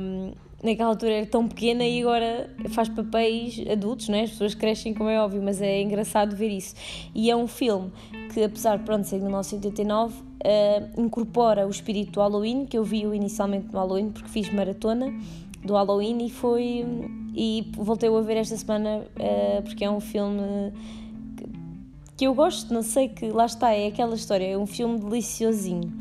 um, 0.00 0.32
naquela 0.62 0.90
altura, 0.90 1.12
era 1.12 1.26
tão 1.26 1.48
pequena 1.48 1.84
e 1.84 2.00
agora 2.00 2.48
faz 2.70 2.88
papéis 2.88 3.62
adultos, 3.70 4.08
não 4.08 4.16
é? 4.16 4.22
As 4.22 4.30
pessoas 4.30 4.54
crescem, 4.54 4.94
como 4.94 5.10
é 5.10 5.20
óbvio, 5.20 5.42
mas 5.42 5.60
é 5.60 5.82
engraçado 5.82 6.36
ver 6.36 6.50
isso. 6.50 6.74
E 7.14 7.30
é 7.30 7.36
um 7.36 7.48
filme 7.48 7.90
que, 8.32 8.42
apesar 8.42 8.78
de 8.78 8.84
pronto, 8.84 9.06
ser 9.06 9.16
de 9.16 9.22
1989, 9.22 10.14
uh, 10.14 11.00
incorpora 11.00 11.66
o 11.66 11.70
espírito 11.70 12.12
do 12.12 12.20
Halloween, 12.20 12.66
que 12.66 12.78
eu 12.78 12.84
vi 12.84 13.02
inicialmente 13.02 13.66
no 13.72 13.78
Halloween 13.78 14.10
porque 14.10 14.28
fiz 14.28 14.52
maratona 14.52 15.12
do 15.64 15.74
Halloween 15.74 16.26
e 16.26 16.30
foi 16.30 16.84
e 17.34 17.70
voltei 17.76 18.08
a 18.08 18.20
ver 18.20 18.36
esta 18.36 18.56
semana 18.56 18.98
uh, 19.16 19.62
porque 19.62 19.84
é 19.84 19.90
um 19.90 20.00
filme 20.00 20.72
que 22.16 22.26
eu 22.26 22.34
gosto, 22.34 22.72
não 22.72 22.82
sei 22.82 23.08
que 23.08 23.30
lá 23.30 23.46
está, 23.46 23.72
é 23.72 23.86
aquela 23.86 24.14
história, 24.14 24.46
é 24.46 24.58
um 24.58 24.66
filme 24.66 24.98
deliciosinho 24.98 25.92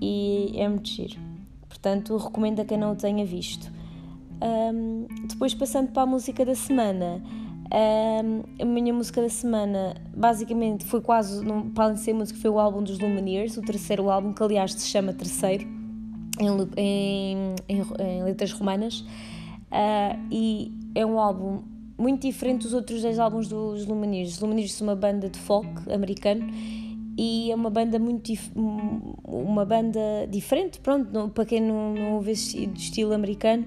e 0.00 0.52
é 0.56 0.68
muito 0.68 0.88
giro. 0.88 1.18
Portanto, 1.68 2.16
recomendo 2.16 2.60
a 2.60 2.64
quem 2.64 2.78
não 2.78 2.92
o 2.92 2.96
tenha 2.96 3.24
visto. 3.24 3.70
Um, 4.42 5.06
depois, 5.28 5.54
passando 5.54 5.92
para 5.92 6.02
a 6.02 6.06
música 6.06 6.44
da 6.44 6.54
semana, 6.54 7.22
um, 7.72 8.42
a 8.60 8.64
minha 8.64 8.92
música 8.92 9.22
da 9.22 9.28
semana 9.28 9.94
basicamente 10.14 10.84
foi 10.84 11.00
quase, 11.00 11.44
não, 11.44 11.70
para 11.70 11.84
além 11.84 11.94
de 11.94 12.00
ser 12.00 12.12
música, 12.12 12.38
foi 12.38 12.50
o 12.50 12.58
álbum 12.58 12.82
dos 12.82 12.98
Lumineers, 12.98 13.56
o 13.56 13.62
terceiro 13.62 14.10
álbum, 14.10 14.32
que 14.32 14.42
aliás 14.42 14.72
se 14.72 14.88
chama 14.88 15.12
Terceiro, 15.12 15.64
em, 16.40 16.48
em, 16.76 17.54
em, 17.68 17.82
em 18.00 18.22
letras 18.24 18.50
romanas. 18.52 19.00
Uh, 19.70 20.18
e 20.30 20.72
é 20.94 21.06
um 21.06 21.18
álbum 21.18 21.62
muito 21.96 22.22
diferente 22.22 22.62
dos 22.62 22.74
outros 22.74 23.02
10 23.02 23.18
álbuns 23.20 23.48
dos 23.48 23.86
Lumineers. 23.86 24.34
Os 24.34 24.40
Lumineers 24.40 24.74
são 24.74 24.88
uma 24.88 24.96
banda 24.96 25.28
de 25.28 25.38
folk 25.38 25.68
americano 25.90 26.46
e 27.16 27.50
é 27.50 27.54
uma 27.54 27.70
banda 27.70 27.98
muito 27.98 28.32
uma 29.24 29.64
banda 29.64 30.00
diferente, 30.28 30.80
pronto, 30.80 31.30
para 31.30 31.44
quem 31.44 31.60
não, 31.60 31.94
não 31.94 32.14
ouve 32.14 32.32
esse 32.32 32.64
estilo 32.74 33.12
americano 33.12 33.66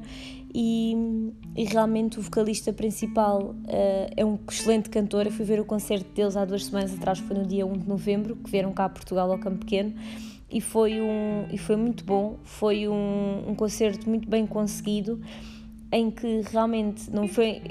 e, 0.57 0.95
e, 1.53 1.65
realmente 1.65 2.17
o 2.17 2.21
vocalista 2.21 2.71
principal 2.71 3.41
uh, 3.41 4.13
é 4.15 4.23
um 4.23 4.39
excelente 4.49 4.89
cantor. 4.89 5.25
Eu 5.25 5.31
fui 5.33 5.43
ver 5.43 5.59
o 5.59 5.65
concerto 5.65 6.09
deles 6.13 6.37
há 6.37 6.45
duas 6.45 6.63
semanas 6.63 6.93
atrás, 6.93 7.19
foi 7.19 7.35
no 7.35 7.45
dia 7.45 7.65
1 7.65 7.73
de 7.79 7.85
novembro, 7.85 8.37
que 8.37 8.49
vieram 8.49 8.71
cá 8.71 8.85
a 8.85 8.89
Portugal 8.89 9.29
ao 9.29 9.37
Campo 9.37 9.57
Pequeno 9.57 9.93
e 10.49 10.61
foi, 10.61 11.01
um, 11.01 11.45
e 11.51 11.57
foi 11.57 11.75
muito 11.75 12.05
bom. 12.05 12.37
Foi 12.45 12.87
um, 12.87 13.49
um 13.49 13.53
concerto 13.53 14.07
muito 14.07 14.29
bem 14.29 14.47
conseguido 14.47 15.19
em 15.91 16.09
que 16.09 16.41
realmente 16.49 17.11
não 17.11 17.27
foi. 17.27 17.61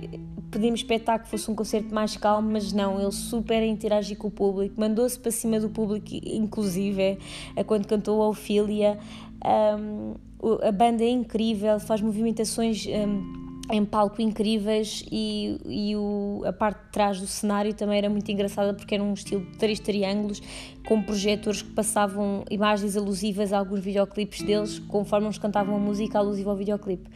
Podíamos 0.51 0.81
expectar 0.81 1.23
que 1.23 1.29
fosse 1.31 1.51
um 1.51 1.55
concerto 1.55 1.95
mais 1.95 2.19
calmo, 2.19 2.51
mas 2.53 2.71
não, 2.71 3.01
ele 3.01 3.13
super 3.13 3.63
interagir 3.63 4.19
com 4.19 4.29
o 4.29 4.31
público, 4.31 4.79
mandou-se 4.79 5.19
para 5.19 5.31
cima 5.31 5.59
do 5.59 5.71
público, 5.71 6.07
inclusive, 6.13 7.01
é, 7.01 7.19
é 7.57 7.65
quando 7.65 7.87
cantou 7.87 8.23
a 8.23 8.29
Ofília. 8.29 8.99
Um, 9.43 10.15
a 10.63 10.73
banda 10.73 11.03
é 11.03 11.09
incrível, 11.09 11.79
faz 11.81 12.01
movimentações 12.01 12.87
um, 12.87 13.45
em 13.71 13.85
palco 13.85 14.21
incríveis 14.21 15.05
e, 15.11 15.59
e 15.65 15.97
o, 15.97 16.43
a 16.45 16.53
parte 16.53 16.85
de 16.85 16.91
trás 16.91 17.21
do 17.21 17.27
cenário 17.27 17.73
também 17.73 17.99
era 17.99 18.11
muito 18.11 18.31
engraçada 18.31 18.75
porque 18.75 18.95
era 18.95 19.03
um 19.03 19.15
estilo 19.15 19.45
de 19.45 19.57
três 19.57 19.81
triângulos 19.81 20.43
com 20.87 21.03
projetores 21.03 21.63
que 21.63 21.71
passavam 21.71 22.45
imagens 22.51 22.97
alusivas 22.97 23.53
a 23.53 23.59
alguns 23.59 23.81
videoclipes 23.81 24.43
deles 24.43 24.79
conforme 24.81 25.27
eles 25.27 25.39
cantavam 25.39 25.77
a 25.77 25.79
música 25.79 26.19
alusiva 26.19 26.51
ao 26.51 26.57
videoclipe. 26.57 27.09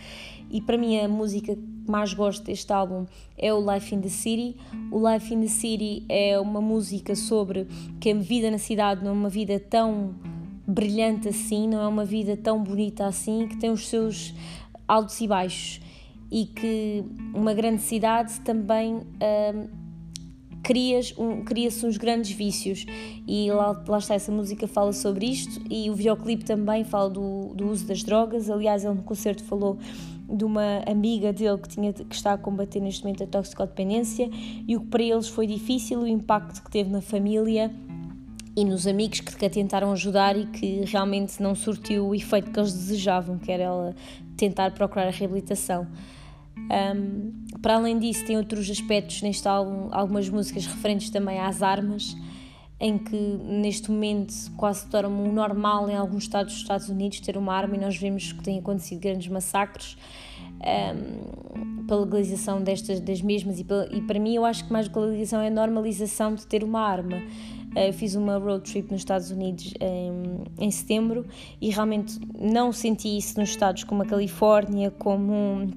E 0.50 0.62
para 0.62 0.78
mim 0.78 0.98
a 0.98 1.06
música 1.06 1.54
que 1.54 1.90
mais 1.90 2.14
gosto 2.14 2.44
deste 2.44 2.72
álbum 2.72 3.06
é 3.36 3.52
o 3.52 3.72
Life 3.72 3.94
in 3.94 4.00
the 4.00 4.08
City. 4.08 4.56
O 4.90 5.06
Life 5.06 5.32
in 5.32 5.40
the 5.42 5.48
City 5.48 6.04
é 6.08 6.38
uma 6.38 6.60
música 6.60 7.14
sobre 7.14 7.66
que 8.00 8.10
a 8.10 8.14
vida 8.14 8.50
na 8.50 8.58
cidade 8.58 9.04
não 9.04 9.10
é 9.10 9.14
uma 9.14 9.28
vida 9.28 9.60
tão 9.60 10.14
brilhante 10.68 11.28
assim, 11.28 11.66
não 11.66 11.80
é 11.80 11.88
uma 11.88 12.04
vida 12.04 12.36
tão 12.36 12.62
bonita 12.62 13.06
assim, 13.06 13.48
que 13.48 13.56
tem 13.56 13.70
os 13.70 13.88
seus 13.88 14.34
altos 14.86 15.18
e 15.20 15.26
baixos. 15.26 15.80
E 16.30 16.44
que 16.44 17.02
uma 17.34 17.54
grande 17.54 17.80
cidade 17.80 18.38
também 18.40 18.96
hum, 18.96 19.68
cria-se 20.62 21.14
cria 21.46 21.70
uns 21.70 21.96
grandes 21.96 22.32
vícios. 22.32 22.84
E 23.26 23.50
lá, 23.50 23.82
lá 23.88 23.98
está, 23.98 24.14
essa 24.14 24.30
música 24.30 24.68
fala 24.68 24.92
sobre 24.92 25.24
isto 25.24 25.58
e 25.70 25.88
o 25.88 25.94
videoclipe 25.94 26.44
também 26.44 26.84
fala 26.84 27.08
do, 27.08 27.54
do 27.54 27.70
uso 27.70 27.86
das 27.86 28.02
drogas, 28.02 28.50
aliás 28.50 28.84
ele 28.84 28.94
no 28.94 29.02
concerto 29.02 29.42
falou 29.44 29.78
de 30.30 30.44
uma 30.44 30.82
amiga 30.86 31.32
dele 31.32 31.56
que, 31.56 31.68
tinha, 31.68 31.90
que 31.90 32.14
está 32.14 32.34
a 32.34 32.38
combater 32.38 32.80
neste 32.80 33.02
momento 33.02 33.24
a 33.24 33.26
toxicodependência 33.26 34.28
e 34.66 34.76
o 34.76 34.80
que 34.80 34.86
para 34.88 35.02
eles 35.02 35.28
foi 35.28 35.46
difícil, 35.46 36.00
o 36.00 36.06
impacto 36.06 36.62
que 36.62 36.70
teve 36.70 36.90
na 36.90 37.00
família 37.00 37.74
e 38.58 38.64
nos 38.64 38.88
amigos 38.88 39.20
que 39.20 39.46
a 39.46 39.48
tentaram 39.48 39.92
ajudar 39.92 40.36
e 40.36 40.44
que 40.46 40.84
realmente 40.84 41.40
não 41.40 41.54
surtiu 41.54 42.08
o 42.08 42.14
efeito 42.14 42.50
que 42.50 42.58
eles 42.58 42.72
desejavam, 42.72 43.38
que 43.38 43.52
era 43.52 43.62
ela 43.62 43.96
tentar 44.36 44.72
procurar 44.72 45.06
a 45.06 45.10
reabilitação. 45.10 45.86
Um, 46.56 47.32
para 47.62 47.76
além 47.76 48.00
disso, 48.00 48.26
tem 48.26 48.36
outros 48.36 48.68
aspectos 48.68 49.22
neste 49.22 49.46
álbum, 49.46 49.90
algumas 49.92 50.28
músicas 50.28 50.66
referentes 50.66 51.08
também 51.08 51.38
às 51.38 51.62
armas, 51.62 52.16
em 52.80 52.98
que 52.98 53.16
neste 53.16 53.92
momento 53.92 54.34
quase 54.56 54.80
se 54.80 54.88
torna 54.88 55.08
um 55.08 55.32
normal 55.32 55.88
em 55.88 55.94
alguns 55.94 56.24
estados 56.24 56.52
dos 56.52 56.62
Estados 56.62 56.88
Unidos 56.88 57.20
ter 57.20 57.36
uma 57.36 57.54
arma 57.54 57.76
e 57.76 57.78
nós 57.78 57.96
vemos 57.96 58.32
que 58.32 58.42
têm 58.42 58.58
acontecido 58.58 58.98
grandes 58.98 59.28
massacres 59.28 59.96
um, 60.96 61.86
pela 61.86 62.04
legalização 62.04 62.60
destas 62.60 62.98
das 62.98 63.22
mesmas 63.22 63.60
e, 63.60 63.64
pela, 63.64 63.88
e 63.92 64.00
para 64.02 64.18
mim 64.18 64.34
eu 64.34 64.44
acho 64.44 64.64
que 64.66 64.72
mais 64.72 64.88
legalização 64.88 65.40
é 65.40 65.46
a 65.46 65.50
normalização 65.50 66.34
de 66.34 66.44
ter 66.44 66.64
uma 66.64 66.80
arma 66.80 67.22
eu 67.76 67.92
fiz 67.92 68.14
uma 68.14 68.38
road 68.38 68.70
trip 68.70 68.90
nos 68.90 69.00
Estados 69.00 69.30
Unidos 69.30 69.74
em, 69.80 70.66
em 70.66 70.70
setembro 70.70 71.26
e 71.60 71.70
realmente 71.70 72.18
não 72.38 72.72
senti 72.72 73.16
isso 73.16 73.38
nos 73.38 73.50
estados 73.50 73.84
como 73.84 74.02
a 74.02 74.06
Califórnia, 74.06 74.90
como 74.90 75.68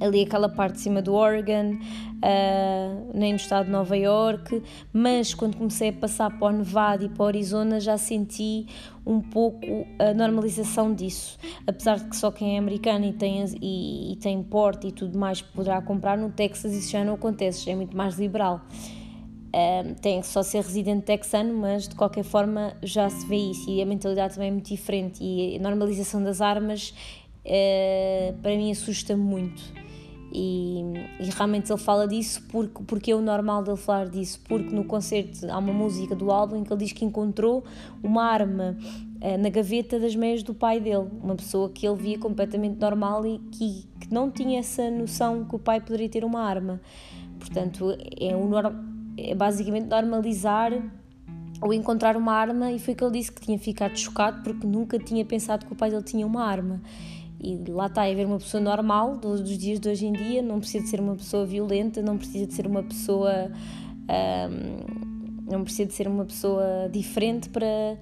ali 0.00 0.22
aquela 0.22 0.48
parte 0.48 0.74
de 0.74 0.80
cima 0.80 1.00
do 1.00 1.14
Oregon, 1.14 1.74
uh, 1.74 3.10
nem 3.14 3.32
no 3.32 3.36
estado 3.36 3.66
de 3.66 3.72
Nova 3.72 3.96
York, 3.96 4.62
mas 4.92 5.34
quando 5.34 5.56
comecei 5.56 5.90
a 5.90 5.92
passar 5.92 6.38
para 6.38 6.54
o 6.54 6.58
Nevada 6.58 7.04
e 7.04 7.08
para 7.08 7.24
o 7.24 7.26
Arizona 7.26 7.80
já 7.80 7.96
senti 7.96 8.66
um 9.06 9.20
pouco 9.20 9.86
a 9.98 10.12
normalização 10.12 10.92
disso. 10.92 11.38
Apesar 11.66 11.98
de 11.98 12.06
que 12.06 12.16
só 12.16 12.30
quem 12.30 12.56
é 12.56 12.58
americano 12.58 13.06
e 13.06 13.12
tem, 13.12 13.44
e, 13.60 14.12
e 14.12 14.16
tem 14.16 14.42
porte 14.42 14.88
e 14.88 14.92
tudo 14.92 15.18
mais 15.18 15.40
poderá 15.40 15.80
comprar, 15.80 16.18
no 16.18 16.30
Texas 16.30 16.74
isso 16.74 16.90
já 16.90 17.04
não 17.04 17.14
acontece, 17.14 17.70
é 17.70 17.74
muito 17.74 17.96
mais 17.96 18.18
liberal. 18.18 18.60
Um, 19.56 19.94
tem 19.94 20.20
que 20.20 20.26
só 20.26 20.42
ser 20.42 20.62
residente 20.62 21.04
texano, 21.06 21.54
mas 21.54 21.88
de 21.88 21.94
qualquer 21.94 22.24
forma 22.24 22.76
já 22.82 23.08
se 23.08 23.26
vê 23.26 23.36
isso 23.36 23.70
e 23.70 23.80
a 23.80 23.86
mentalidade 23.86 24.34
também 24.34 24.50
é 24.50 24.52
muito 24.52 24.68
diferente. 24.68 25.24
E 25.24 25.56
a 25.56 25.58
normalização 25.58 26.22
das 26.22 26.42
armas 26.42 26.92
uh, 27.42 28.36
para 28.42 28.54
mim 28.54 28.70
assusta 28.70 29.16
muito. 29.16 29.62
E, 30.30 30.82
e, 31.20 31.30
realmente 31.30 31.72
ele 31.72 31.80
fala 31.80 32.06
disso 32.06 32.42
porque, 32.50 32.82
porque 32.84 33.10
é 33.12 33.14
o 33.14 33.22
normal 33.22 33.62
dele 33.62 33.78
falar 33.78 34.10
disso, 34.10 34.38
porque 34.46 34.74
no 34.74 34.84
concerto 34.84 35.50
há 35.50 35.56
uma 35.56 35.72
música 35.72 36.14
do 36.14 36.30
álbum 36.30 36.56
em 36.56 36.64
que 36.64 36.70
ele 36.70 36.84
diz 36.84 36.92
que 36.92 37.06
encontrou 37.06 37.64
uma 38.02 38.24
arma 38.24 38.76
uh, 39.22 39.38
na 39.38 39.48
gaveta 39.48 39.98
das 39.98 40.14
meias 40.14 40.42
do 40.42 40.52
pai 40.52 40.80
dele, 40.80 41.08
uma 41.22 41.34
pessoa 41.34 41.70
que 41.70 41.86
ele 41.88 41.96
via 41.96 42.18
completamente 42.18 42.78
normal 42.78 43.24
e 43.24 43.38
que, 43.38 43.88
que 44.00 44.12
não 44.12 44.30
tinha 44.30 44.58
essa 44.58 44.90
noção 44.90 45.46
que 45.46 45.56
o 45.56 45.58
pai 45.58 45.80
poderia 45.80 46.10
ter 46.10 46.24
uma 46.26 46.42
arma. 46.42 46.78
Portanto, 47.38 47.96
é 48.20 48.36
o 48.36 48.46
normal 48.46 48.85
é 49.16 49.34
basicamente 49.34 49.86
normalizar 49.86 50.72
ou 51.60 51.72
encontrar 51.72 52.16
uma 52.16 52.32
arma 52.32 52.70
e 52.70 52.78
foi 52.78 52.94
que 52.94 53.02
ele 53.02 53.18
disse 53.18 53.32
que 53.32 53.40
tinha 53.40 53.58
ficado 53.58 53.98
chocado 53.98 54.42
porque 54.42 54.66
nunca 54.66 54.98
tinha 54.98 55.24
pensado 55.24 55.64
que 55.66 55.72
o 55.72 55.76
pai 55.76 55.90
dele 55.90 56.02
tinha 56.02 56.26
uma 56.26 56.44
arma. 56.44 56.80
E 57.40 57.56
lá 57.70 57.86
está, 57.86 58.06
é 58.06 58.14
ver 58.14 58.26
uma 58.26 58.38
pessoa 58.38 58.62
normal 58.62 59.16
dos 59.18 59.42
dias 59.58 59.78
de 59.78 59.88
hoje 59.88 60.06
em 60.06 60.12
dia, 60.12 60.42
não 60.42 60.58
precisa 60.58 60.84
de 60.84 60.90
ser 60.90 61.00
uma 61.00 61.14
pessoa 61.14 61.44
violenta, 61.46 62.02
não 62.02 62.16
precisa 62.16 62.46
de 62.46 62.54
ser 62.54 62.66
uma 62.66 62.82
pessoa. 62.82 63.50
Um, 64.08 65.06
não 65.50 65.62
precisa 65.62 65.86
de 65.86 65.94
ser 65.94 66.08
uma 66.08 66.24
pessoa 66.24 66.88
diferente 66.90 67.48
para, 67.48 67.96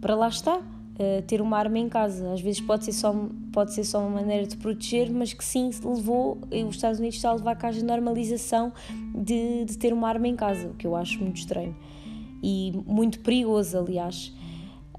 para 0.00 0.14
lá 0.14 0.28
estar 0.28 0.60
uh, 0.94 1.22
ter 1.22 1.40
uma 1.40 1.58
arma 1.58 1.78
em 1.78 1.88
casa. 1.88 2.32
Às 2.32 2.40
vezes 2.40 2.60
pode 2.60 2.84
ser, 2.84 2.92
só, 2.92 3.14
pode 3.52 3.72
ser 3.72 3.84
só 3.84 4.00
uma 4.00 4.20
maneira 4.20 4.46
de 4.46 4.56
proteger, 4.56 5.10
mas 5.10 5.32
que 5.32 5.44
sim 5.44 5.70
levou, 5.84 6.38
os 6.50 6.74
Estados 6.74 6.98
Unidos 6.98 7.16
está 7.16 7.30
a 7.30 7.34
levar 7.34 7.56
cá 7.56 7.68
a 7.68 7.72
normalização 7.72 8.72
de, 9.14 9.64
de 9.64 9.78
ter 9.78 9.92
uma 9.92 10.08
arma 10.08 10.28
em 10.28 10.36
casa, 10.36 10.68
o 10.68 10.74
que 10.74 10.86
eu 10.86 10.94
acho 10.96 11.20
muito 11.20 11.36
estranho 11.36 11.74
e 12.42 12.72
muito 12.86 13.20
perigoso, 13.20 13.78
aliás. 13.78 14.32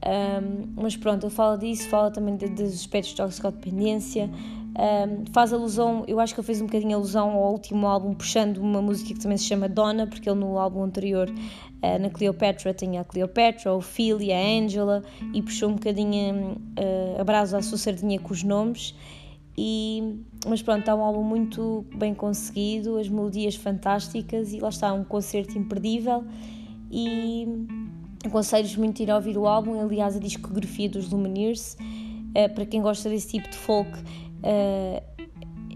Um, 0.05 0.81
mas 0.81 0.95
pronto, 0.95 1.25
ele 1.25 1.33
fala 1.33 1.57
disso, 1.57 1.87
fala 1.89 2.11
também 2.11 2.35
de, 2.35 2.47
dos 2.49 2.73
aspectos 2.73 3.11
de 3.11 3.17
toxicodependência, 3.17 4.29
um, 4.77 5.23
faz 5.31 5.53
alusão, 5.53 6.03
eu 6.05 6.19
acho 6.19 6.33
que 6.33 6.39
ele 6.41 6.45
fez 6.45 6.61
um 6.61 6.65
bocadinho 6.65 6.97
alusão 6.97 7.31
ao 7.31 7.53
último 7.53 7.87
álbum, 7.87 8.13
puxando 8.13 8.57
uma 8.57 8.81
música 8.81 9.13
que 9.13 9.19
também 9.19 9.37
se 9.37 9.45
chama 9.45 9.69
Donna, 9.69 10.05
porque 10.05 10.29
ele 10.29 10.39
no 10.39 10.59
álbum 10.59 10.83
anterior, 10.83 11.29
uh, 11.29 11.99
na 11.99 12.09
Cleopatra, 12.09 12.73
tinha 12.73 13.01
a 13.01 13.03
Cleopatra, 13.05 13.71
a 13.71 13.73
Ophelia, 13.73 14.35
a 14.35 14.63
Angela, 14.63 15.01
e 15.33 15.41
puxou 15.41 15.69
um 15.69 15.75
bocadinho 15.75 16.57
uh, 16.77 17.21
a 17.21 17.23
brasa 17.23 17.57
à 17.57 17.61
sua 17.61 17.77
sardinha 17.77 18.19
com 18.19 18.33
os 18.33 18.43
nomes. 18.43 18.93
E, 19.57 20.19
mas 20.45 20.61
pronto, 20.61 20.81
está 20.81 20.93
um 20.93 21.01
álbum 21.01 21.23
muito 21.23 21.85
bem 21.95 22.13
conseguido, 22.13 22.97
as 22.97 23.07
melodias 23.07 23.55
fantásticas 23.55 24.51
e 24.51 24.59
lá 24.59 24.67
está, 24.67 24.91
um 24.91 25.05
concerto 25.05 25.57
imperdível. 25.57 26.25
E 26.91 27.47
aconselho 28.25 28.67
muito 28.77 29.01
ir 29.01 29.09
ouvir 29.09 29.37
o 29.37 29.47
álbum, 29.47 29.79
aliás, 29.79 30.17
a 30.17 30.19
discografia 30.19 30.89
dos 30.89 31.09
Lumineers. 31.09 31.77
Uh, 32.35 32.53
para 32.53 32.65
quem 32.65 32.81
gosta 32.81 33.09
desse 33.09 33.29
tipo 33.29 33.49
de 33.49 33.55
folk, 33.55 33.89
Uh, 34.45 35.03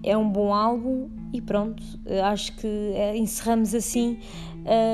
é 0.03 0.15
um 0.15 0.29
bom 0.29 0.53
álbum 0.53 1.09
e 1.33 1.41
pronto, 1.41 1.83
acho 2.23 2.55
que 2.55 2.67
uh, 2.67 3.15
encerramos 3.15 3.75
assim 3.75 4.19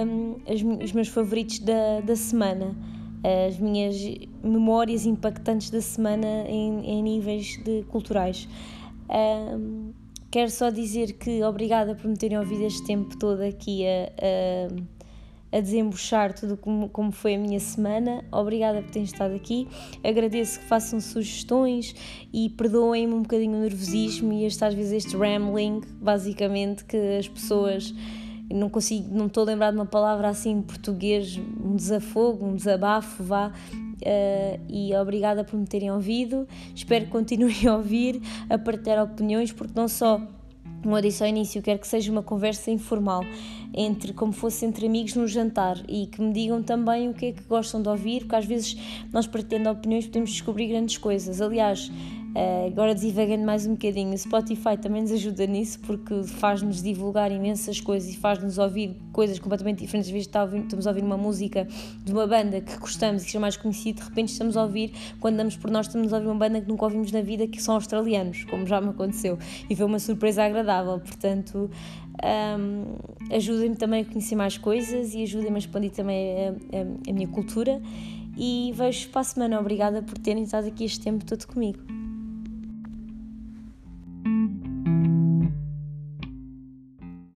um, 0.08 0.38
as, 0.52 0.62
os 0.84 0.92
meus 0.94 1.08
favoritos 1.10 1.60
da, 1.60 2.02
da 2.02 2.16
semana, 2.16 2.76
as 3.48 3.60
minhas 3.60 3.96
memórias 4.44 5.06
impactantes 5.06 5.70
da 5.70 5.82
semana 5.82 6.46
em, 6.48 6.86
em 6.86 7.04
níveis 7.04 7.60
de 7.64 7.84
culturais. 7.84 8.48
Um, 9.10 9.92
quero 10.32 10.50
só 10.52 10.70
dizer 10.70 11.14
que 11.14 11.44
obrigada 11.44 11.96
por 11.96 12.08
me 12.08 12.18
terem 12.18 12.38
ouvido 12.38 12.64
este 12.64 12.86
tempo 12.86 13.18
todo 13.18 13.42
aqui 13.42 13.84
a, 13.88 14.12
a 14.22 14.95
a 15.56 15.62
desembuchar 15.62 16.34
tudo 16.34 16.58
como, 16.58 16.90
como 16.90 17.14
foi 17.14 17.36
a 17.36 17.38
minha 17.38 17.62
semana. 17.62 18.26
Obrigada 18.30 18.82
por 18.82 18.92
terem 18.92 19.06
estado 19.06 19.34
aqui. 19.34 19.70
Agradeço 20.04 20.60
que 20.60 20.66
façam 20.66 21.00
sugestões 21.00 21.96
e 22.34 22.50
perdoem-me 22.50 23.14
um 23.14 23.22
bocadinho 23.22 23.58
o 23.58 23.62
nervosismo 23.62 24.34
e 24.34 24.44
este, 24.44 24.66
às 24.66 24.74
vezes 24.74 25.06
este 25.06 25.16
rambling, 25.16 25.80
basicamente, 26.02 26.84
que 26.84 26.98
as 27.18 27.30
pessoas 27.30 27.94
não 28.52 28.70
consigo, 28.70 29.16
não 29.16 29.28
estou 29.28 29.44
a 29.44 29.46
lembrar 29.46 29.72
de 29.72 29.78
uma 29.78 29.86
palavra 29.86 30.28
assim 30.28 30.52
em 30.52 30.62
português, 30.62 31.40
um 31.64 31.74
desafogo, 31.74 32.46
um 32.46 32.56
desabafo, 32.56 33.24
vá. 33.24 33.54
Uh, 33.96 34.60
e 34.68 34.94
obrigada 34.94 35.46
por 35.46 35.58
me 35.58 35.66
terem 35.66 35.90
ouvido. 35.90 36.46
Espero 36.76 37.06
que 37.06 37.12
continuem 37.12 37.56
a 37.66 37.78
ouvir, 37.78 38.22
a 38.50 38.58
partilhar 38.58 39.02
opiniões, 39.02 39.54
porque 39.54 39.74
não 39.74 39.88
só 39.88 40.22
como 40.86 41.00
eu 41.00 41.02
disse 41.02 41.24
ao 41.24 41.28
início, 41.28 41.64
quero 41.64 41.80
que 41.80 41.88
seja 41.88 42.12
uma 42.12 42.22
conversa 42.22 42.70
informal, 42.70 43.24
entre 43.74 44.14
como 44.14 44.32
fosse 44.32 44.68
entre 44.68 44.86
amigos 44.86 45.16
num 45.16 45.26
jantar 45.26 45.84
e 45.90 46.06
que 46.06 46.22
me 46.22 46.32
digam 46.32 46.62
também 46.62 47.10
o 47.10 47.14
que 47.16 47.26
é 47.26 47.32
que 47.32 47.42
gostam 47.42 47.82
de 47.82 47.90
ouvir, 47.90 48.20
porque 48.20 48.36
às 48.36 48.46
vezes 48.46 48.78
nós 49.12 49.26
pretendendo 49.26 49.72
opiniões 49.72 50.06
podemos 50.06 50.30
descobrir 50.30 50.68
grandes 50.68 51.00
coisas. 51.00 51.42
Aliás, 51.42 51.92
Uh, 52.36 52.68
agora 52.68 52.94
divagando 52.94 53.46
mais 53.46 53.66
um 53.66 53.76
bocadinho, 53.76 54.14
o 54.14 54.18
Spotify 54.18 54.76
também 54.78 55.04
nos 55.04 55.12
ajuda 55.14 55.48
nisso 55.48 55.80
porque 55.80 56.22
faz-nos 56.24 56.84
divulgar 56.84 57.32
imensas 57.32 57.80
coisas 57.80 58.14
e 58.14 58.18
faz-nos 58.18 58.58
ouvir 58.58 58.94
coisas 59.14 59.40
completamente 59.40 59.80
diferentes. 59.80 60.10
Às 60.10 60.14
vezes 60.14 60.28
estamos 60.28 60.86
a 60.86 60.90
ouvir 60.90 61.02
uma 61.02 61.16
música 61.16 61.66
de 62.04 62.12
uma 62.12 62.28
banda 62.28 62.60
que 62.60 62.78
gostamos 62.78 63.24
e 63.24 63.28
que 63.28 63.38
é 63.38 63.40
mais 63.40 63.56
conhecida, 63.56 64.02
de 64.02 64.10
repente 64.10 64.34
estamos 64.34 64.58
a 64.58 64.64
ouvir, 64.64 64.92
quando 65.22 65.38
damos 65.38 65.56
por 65.56 65.72
nós, 65.72 65.88
estamos 65.88 66.12
a 66.12 66.18
ouvir 66.18 66.28
uma 66.28 66.36
banda 66.36 66.60
que 66.60 66.68
nunca 66.68 66.84
ouvimos 66.84 67.10
na 67.10 67.22
vida, 67.22 67.48
que 67.48 67.64
são 67.64 67.76
australianos, 67.76 68.44
como 68.44 68.68
já 68.68 68.82
me 68.82 68.90
aconteceu. 68.90 69.40
E 69.70 69.74
foi 69.74 69.86
uma 69.86 70.00
surpresa 70.00 70.44
agradável, 70.44 71.00
portanto, 71.00 71.72
um, 72.60 73.34
ajudem-me 73.34 73.78
também 73.78 74.02
a 74.02 74.06
conhecer 74.06 74.36
mais 74.36 74.58
coisas 74.58 75.14
e 75.14 75.24
ajudem-me 75.24 75.56
a 75.56 75.60
expandir 75.60 75.92
também 75.92 76.36
a, 76.38 76.50
a, 76.50 77.12
a 77.12 77.14
minha 77.14 77.30
cultura. 77.30 77.82
E 78.38 78.74
vejo 78.76 79.08
para 79.08 79.22
a 79.22 79.24
semana. 79.24 79.58
Obrigada 79.58 80.02
por 80.02 80.18
terem 80.18 80.44
estado 80.44 80.68
aqui 80.68 80.84
este 80.84 81.00
tempo 81.00 81.24
todo 81.24 81.48
comigo. 81.48 81.95